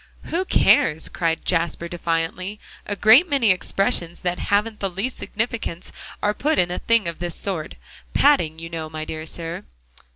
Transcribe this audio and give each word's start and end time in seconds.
"Who 0.31 0.45
cares?" 0.45 1.09
cried 1.09 1.45
Jasper 1.45 1.87
defiantly. 1.87 2.59
"A 2.87 2.95
great 2.95 3.29
many 3.29 3.51
expressions 3.51 4.21
that 4.21 4.39
haven't 4.39 4.79
the 4.79 4.89
least 4.89 5.15
significance 5.17 5.91
are 6.23 6.33
put 6.33 6.57
in 6.57 6.71
a 6.71 6.79
thing 6.79 7.07
of 7.07 7.19
this 7.19 7.35
sort. 7.35 7.75
Padding, 8.15 8.57
you 8.57 8.67
know, 8.67 8.89
my 8.89 9.05
dear 9.05 9.27
sir." 9.27 9.63